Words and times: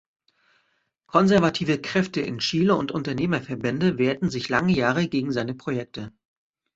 Konservative 1.05 1.79
Kräfte 1.79 2.21
in 2.21 2.39
Chile 2.39 2.73
und 2.75 2.91
Unternehmerverbände 2.91 3.99
wehrten 3.99 4.31
sich 4.31 4.49
lange 4.49 4.73
Jahre 4.73 5.07
gegen 5.07 5.31
seine 5.31 5.53
Projekte. 5.53 6.11